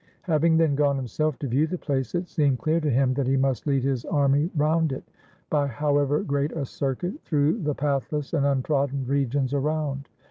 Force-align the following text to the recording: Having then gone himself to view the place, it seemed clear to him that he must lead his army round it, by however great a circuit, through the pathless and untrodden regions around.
Having 0.23 0.57
then 0.57 0.73
gone 0.73 0.95
himself 0.95 1.37
to 1.37 1.47
view 1.47 1.67
the 1.67 1.77
place, 1.77 2.15
it 2.15 2.27
seemed 2.27 2.57
clear 2.57 2.79
to 2.79 2.89
him 2.89 3.13
that 3.13 3.27
he 3.27 3.37
must 3.37 3.67
lead 3.67 3.83
his 3.83 4.03
army 4.05 4.49
round 4.57 4.91
it, 4.91 5.03
by 5.51 5.67
however 5.67 6.21
great 6.23 6.51
a 6.53 6.65
circuit, 6.65 7.13
through 7.23 7.61
the 7.61 7.75
pathless 7.75 8.33
and 8.33 8.43
untrodden 8.43 9.05
regions 9.05 9.53
around. 9.53 10.09